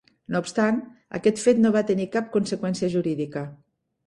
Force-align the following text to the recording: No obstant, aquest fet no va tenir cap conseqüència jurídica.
No 0.35 0.39
obstant, 0.43 0.79
aquest 1.19 1.41
fet 1.49 1.61
no 1.67 1.73
va 1.77 1.83
tenir 1.91 2.09
cap 2.17 2.33
conseqüència 2.39 2.91
jurídica. 2.97 3.47